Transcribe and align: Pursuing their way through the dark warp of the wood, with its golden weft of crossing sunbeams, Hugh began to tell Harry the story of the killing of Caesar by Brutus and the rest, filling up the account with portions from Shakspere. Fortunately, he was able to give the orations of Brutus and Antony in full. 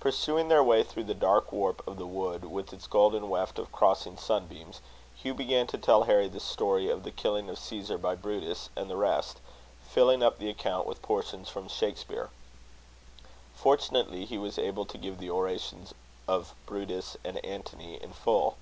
Pursuing 0.00 0.48
their 0.48 0.64
way 0.64 0.82
through 0.82 1.04
the 1.04 1.12
dark 1.12 1.52
warp 1.52 1.86
of 1.86 1.98
the 1.98 2.06
wood, 2.06 2.44
with 2.46 2.72
its 2.72 2.86
golden 2.86 3.28
weft 3.28 3.58
of 3.58 3.70
crossing 3.70 4.16
sunbeams, 4.16 4.80
Hugh 5.14 5.34
began 5.34 5.66
to 5.66 5.76
tell 5.76 6.04
Harry 6.04 6.28
the 6.28 6.40
story 6.40 6.88
of 6.88 7.02
the 7.02 7.10
killing 7.10 7.50
of 7.50 7.58
Caesar 7.58 7.98
by 7.98 8.14
Brutus 8.14 8.70
and 8.74 8.88
the 8.88 8.96
rest, 8.96 9.38
filling 9.86 10.22
up 10.22 10.38
the 10.38 10.48
account 10.48 10.86
with 10.86 11.02
portions 11.02 11.50
from 11.50 11.68
Shakspere. 11.68 12.30
Fortunately, 13.54 14.24
he 14.24 14.38
was 14.38 14.56
able 14.56 14.86
to 14.86 14.96
give 14.96 15.18
the 15.18 15.28
orations 15.28 15.92
of 16.26 16.54
Brutus 16.64 17.18
and 17.22 17.36
Antony 17.44 17.96
in 18.02 18.12
full. 18.14 18.56